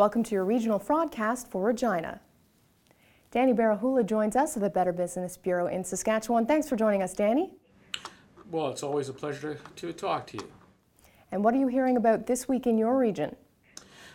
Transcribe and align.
Welcome 0.00 0.22
to 0.22 0.34
your 0.34 0.46
regional 0.46 0.78
broadcast 0.78 1.50
for 1.50 1.62
Regina. 1.62 2.22
Danny 3.32 3.52
Barahula 3.52 4.06
joins 4.06 4.34
us 4.34 4.56
of 4.56 4.62
the 4.62 4.70
Better 4.70 4.94
Business 4.94 5.36
Bureau 5.36 5.66
in 5.66 5.84
Saskatchewan. 5.84 6.46
Thanks 6.46 6.70
for 6.70 6.74
joining 6.74 7.02
us, 7.02 7.12
Danny. 7.12 7.52
Well, 8.50 8.70
it's 8.70 8.82
always 8.82 9.10
a 9.10 9.12
pleasure 9.12 9.58
to, 9.76 9.92
talk 9.92 10.26
to 10.28 10.38
you. 10.38 10.48
And 11.30 11.44
what 11.44 11.52
are 11.52 11.58
you 11.58 11.68
hearing 11.68 11.98
about 11.98 12.26
this 12.26 12.48
week 12.48 12.66
in 12.66 12.78
your 12.78 12.96
region? 12.96 13.36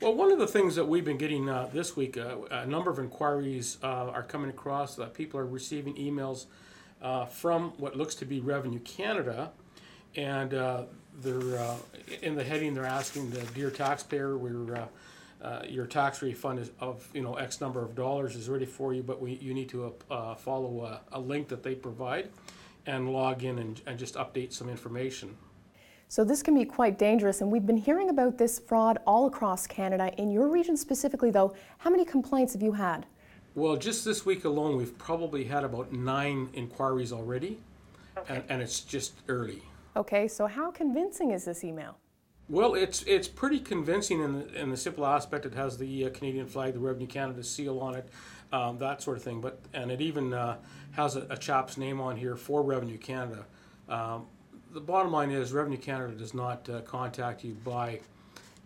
Well, 0.00 0.14
one 0.14 0.32
of 0.32 0.38
the 0.38 0.46
things 0.46 0.76
that 0.76 0.86
we've 0.86 1.04
been 1.04 1.18
getting 1.18 1.46
uh, 1.46 1.68
this 1.70 1.94
week, 1.94 2.16
uh, 2.16 2.36
a 2.50 2.64
number 2.64 2.90
of 2.90 2.98
inquiries 2.98 3.76
uh, 3.82 4.06
are 4.06 4.22
coming 4.22 4.48
across 4.48 4.94
that 4.96 5.12
people 5.12 5.38
are 5.38 5.44
receiving 5.44 5.94
emails 5.96 6.46
uh, 7.02 7.26
from 7.26 7.74
what 7.76 7.94
looks 7.94 8.14
to 8.14 8.24
be 8.24 8.40
Revenue 8.40 8.80
Canada, 8.80 9.50
and 10.14 10.54
uh, 10.54 10.84
they're 11.20 11.58
uh, 11.58 11.76
in 12.22 12.34
the 12.34 12.44
heading 12.44 12.72
they're 12.72 12.86
asking 12.86 13.28
the 13.28 13.42
dear 13.54 13.68
taxpayer, 13.68 14.38
we're 14.38 14.88
Uh, 15.42 15.62
your 15.68 15.86
tax 15.86 16.22
refund 16.22 16.58
is 16.58 16.70
of 16.80 17.06
you 17.12 17.22
know 17.22 17.34
X 17.34 17.60
number 17.60 17.82
of 17.82 17.94
dollars 17.94 18.36
is 18.36 18.48
ready 18.48 18.64
for 18.64 18.94
you, 18.94 19.02
but 19.02 19.20
we 19.20 19.34
you 19.34 19.52
need 19.52 19.68
to 19.68 19.94
uh, 20.10 20.34
follow 20.34 20.84
a, 20.84 21.00
a, 21.16 21.20
link 21.20 21.46
that 21.48 21.62
they 21.62 21.74
provide 21.74 22.30
and 22.86 23.12
log 23.12 23.44
in 23.44 23.58
and, 23.58 23.82
and 23.86 23.98
just 23.98 24.14
update 24.14 24.52
some 24.52 24.68
information. 24.68 25.36
So 26.08 26.24
this 26.24 26.42
can 26.42 26.54
be 26.54 26.64
quite 26.64 26.98
dangerous, 26.98 27.40
and 27.40 27.50
we've 27.50 27.66
been 27.66 27.76
hearing 27.76 28.10
about 28.10 28.38
this 28.38 28.58
fraud 28.58 28.98
all 29.06 29.26
across 29.26 29.66
Canada. 29.66 30.12
In 30.16 30.30
your 30.30 30.48
region 30.48 30.76
specifically, 30.76 31.30
though, 31.30 31.54
how 31.78 31.90
many 31.90 32.04
complaints 32.04 32.52
have 32.54 32.62
you 32.62 32.72
had? 32.72 33.06
Well, 33.54 33.76
just 33.76 34.04
this 34.04 34.24
week 34.24 34.44
alone, 34.44 34.76
we've 34.76 34.96
probably 34.96 35.44
had 35.44 35.64
about 35.64 35.92
nine 35.92 36.48
inquiries 36.54 37.12
already, 37.12 37.58
okay. 38.16 38.36
and, 38.36 38.44
and 38.48 38.62
it's 38.62 38.80
just 38.80 39.14
early. 39.28 39.62
Okay, 39.96 40.28
so 40.28 40.46
how 40.46 40.70
convincing 40.70 41.32
is 41.32 41.44
this 41.44 41.64
email? 41.64 41.98
Well, 42.48 42.74
it's 42.74 43.02
it's 43.02 43.26
pretty 43.26 43.58
convincing 43.58 44.20
in 44.20 44.32
the, 44.38 44.60
in 44.60 44.70
the 44.70 44.76
simple 44.76 45.04
aspect. 45.04 45.46
It 45.46 45.54
has 45.54 45.78
the 45.78 46.06
uh, 46.06 46.10
Canadian 46.10 46.46
flag, 46.46 46.74
the 46.74 46.78
Revenue 46.78 47.08
Canada 47.08 47.42
seal 47.42 47.80
on 47.80 47.96
it, 47.96 48.08
um, 48.52 48.78
that 48.78 49.02
sort 49.02 49.16
of 49.16 49.24
thing. 49.24 49.40
But 49.40 49.58
and 49.74 49.90
it 49.90 50.00
even 50.00 50.32
uh, 50.32 50.58
has 50.92 51.16
a, 51.16 51.26
a, 51.28 51.36
chap's 51.36 51.76
name 51.76 52.00
on 52.00 52.16
here 52.16 52.36
for 52.36 52.62
Revenue 52.62 52.98
Canada. 52.98 53.46
Um, 53.88 54.26
the 54.72 54.80
bottom 54.80 55.10
line 55.10 55.32
is 55.32 55.52
Revenue 55.52 55.78
Canada 55.78 56.14
does 56.14 56.34
not 56.34 56.68
uh, 56.68 56.82
contact 56.82 57.42
you 57.42 57.54
by 57.64 58.00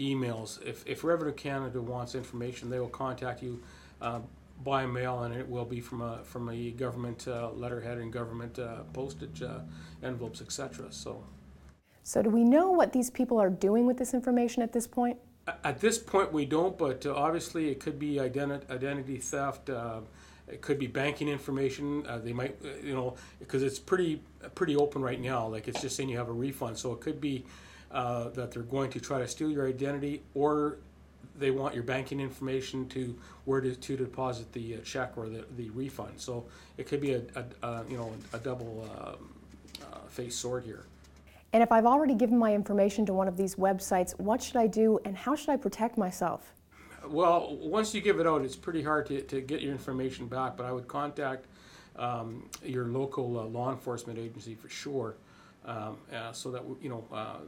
emails. 0.00 0.60
If, 0.66 0.84
if 0.84 1.04
Revenue 1.04 1.32
Canada 1.32 1.80
wants 1.80 2.16
information, 2.16 2.70
they 2.70 2.80
will 2.80 2.88
contact 2.88 3.44
you 3.44 3.62
uh, 4.02 4.20
by 4.64 4.86
mail, 4.86 5.22
and 5.22 5.32
it 5.32 5.48
will 5.48 5.64
be 5.64 5.80
from 5.80 6.00
a 6.00 6.24
from 6.24 6.48
a 6.48 6.72
government 6.72 7.28
uh, 7.28 7.52
letterhead 7.52 7.98
and 7.98 8.12
government 8.12 8.58
uh, 8.58 8.82
postage 8.92 9.40
envelopes, 10.02 10.40
etc. 10.40 10.88
So. 10.90 11.22
So 12.08 12.22
do 12.22 12.30
we 12.30 12.42
know 12.42 12.70
what 12.70 12.94
these 12.94 13.10
people 13.10 13.38
are 13.38 13.50
doing 13.50 13.84
with 13.84 13.98
this 13.98 14.14
information 14.14 14.62
at 14.62 14.72
this 14.72 14.86
point? 14.86 15.18
At 15.62 15.78
this 15.78 15.98
point, 15.98 16.32
we 16.32 16.46
don't, 16.46 16.78
but 16.78 17.04
uh, 17.04 17.14
obviously 17.14 17.68
it 17.68 17.80
could 17.80 17.98
be 17.98 18.14
identi- 18.14 18.68
identity 18.70 19.18
theft. 19.18 19.68
It 20.48 20.62
could 20.62 20.78
be 20.78 20.86
banking 20.86 21.28
information. 21.28 22.06
Uh, 22.06 22.16
they 22.16 22.32
might, 22.32 22.56
uh, 22.64 22.68
you 22.82 22.94
know, 22.94 23.16
because 23.40 23.62
it's 23.62 23.78
pretty 23.78 24.22
pretty 24.54 24.74
open 24.74 25.02
right 25.02 25.20
now. 25.20 25.46
Like 25.46 25.68
it's 25.68 25.82
just 25.82 25.96
saying 25.96 26.08
you 26.08 26.16
have 26.16 26.30
a 26.30 26.32
refund, 26.32 26.78
so 26.78 26.94
it 26.94 27.00
could 27.00 27.20
be 27.20 27.44
uh, 27.90 28.30
that 28.30 28.52
they're 28.52 28.62
going 28.62 28.88
to 28.92 29.00
try 29.00 29.18
to 29.18 29.28
steal 29.28 29.50
your 29.50 29.68
identity, 29.68 30.22
or 30.32 30.78
they 31.38 31.50
want 31.50 31.74
your 31.74 31.84
banking 31.84 32.20
information 32.20 32.88
to 32.88 33.14
where 33.44 33.60
to, 33.60 33.74
to 33.76 33.96
deposit 33.98 34.50
the 34.54 34.76
uh, 34.76 34.78
check 34.78 35.12
or 35.18 35.28
the, 35.28 35.44
the 35.58 35.68
refund. 35.70 36.14
So 36.16 36.46
it 36.78 36.86
could 36.86 37.02
be 37.02 37.12
a, 37.12 37.22
a, 37.34 37.66
a 37.66 37.84
you 37.86 37.98
know 37.98 38.14
a 38.32 38.38
double 38.38 38.88
um, 38.96 39.34
uh, 39.82 39.98
face 40.08 40.34
sword 40.34 40.64
here. 40.64 40.86
And 41.52 41.62
if 41.62 41.72
I've 41.72 41.86
already 41.86 42.14
given 42.14 42.36
my 42.36 42.54
information 42.54 43.06
to 43.06 43.14
one 43.14 43.26
of 43.26 43.36
these 43.36 43.54
websites, 43.54 44.18
what 44.18 44.42
should 44.42 44.56
I 44.56 44.66
do 44.66 44.98
and 45.04 45.16
how 45.16 45.34
should 45.34 45.48
I 45.48 45.56
protect 45.56 45.96
myself? 45.96 46.52
Well, 47.06 47.56
once 47.56 47.94
you 47.94 48.00
give 48.00 48.20
it 48.20 48.26
out, 48.26 48.42
it's 48.42 48.56
pretty 48.56 48.82
hard 48.82 49.06
to, 49.06 49.22
to 49.22 49.40
get 49.40 49.62
your 49.62 49.72
information 49.72 50.26
back, 50.26 50.56
but 50.56 50.66
I 50.66 50.72
would 50.72 50.88
contact 50.88 51.46
um, 51.96 52.48
your 52.62 52.86
local 52.86 53.38
uh, 53.38 53.44
law 53.44 53.72
enforcement 53.72 54.18
agency 54.18 54.54
for 54.54 54.68
sure. 54.68 55.16
Um, 55.64 55.98
uh, 56.14 56.32
so 56.32 56.50
that 56.52 56.62
you 56.80 56.88
know 56.88 57.04
uh, 57.12 57.38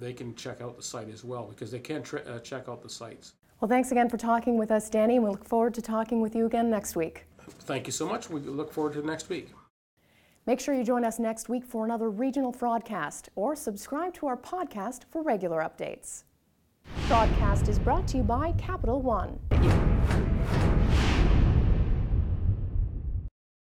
they 0.00 0.12
can 0.12 0.34
check 0.34 0.60
out 0.60 0.74
the 0.76 0.82
site 0.82 1.08
as 1.10 1.22
well 1.22 1.44
because 1.44 1.70
they 1.70 1.78
can 1.78 2.02
uh, 2.26 2.40
check 2.40 2.68
out 2.68 2.82
the 2.82 2.88
sites. 2.88 3.34
Well, 3.60 3.68
thanks 3.68 3.92
again 3.92 4.08
for 4.08 4.16
talking 4.16 4.56
with 4.58 4.72
us, 4.72 4.90
Danny, 4.90 5.20
we 5.20 5.28
look 5.28 5.44
forward 5.44 5.74
to 5.74 5.82
talking 5.82 6.20
with 6.20 6.34
you 6.34 6.46
again 6.46 6.70
next 6.70 6.96
week. 6.96 7.26
Thank 7.60 7.86
you 7.86 7.92
so 7.92 8.08
much. 8.08 8.28
We 8.28 8.40
look 8.40 8.72
forward 8.72 8.94
to 8.94 9.06
next 9.06 9.28
week. 9.28 9.50
Make 10.44 10.58
sure 10.58 10.74
you 10.74 10.82
join 10.82 11.04
us 11.04 11.20
next 11.20 11.48
week 11.48 11.64
for 11.64 11.84
another 11.84 12.10
regional 12.10 12.50
broadcast 12.50 13.28
or 13.36 13.54
subscribe 13.54 14.12
to 14.14 14.26
our 14.26 14.36
podcast 14.36 15.02
for 15.10 15.22
regular 15.22 15.60
updates. 15.60 16.24
Broadcast 17.06 17.68
is 17.68 17.78
brought 17.78 18.08
to 18.08 18.16
you 18.16 18.22
by 18.24 18.52
Capital 18.58 19.00
One. 19.00 19.38